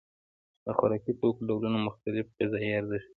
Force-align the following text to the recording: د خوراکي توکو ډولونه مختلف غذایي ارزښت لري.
د 0.65 0.67
خوراکي 0.77 1.13
توکو 1.19 1.45
ډولونه 1.49 1.77
مختلف 1.87 2.25
غذایي 2.39 2.69
ارزښت 2.79 2.99
لري. 3.05 3.09